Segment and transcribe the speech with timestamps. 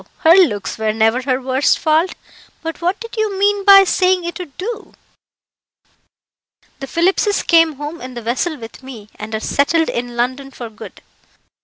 [0.21, 2.15] her looks were never her worst fault.
[2.63, 4.93] But what did you mean by saying it would do?"
[6.79, 10.71] "The Phillipses came home in the vessel with me, and are settled in London for
[10.71, 11.03] good.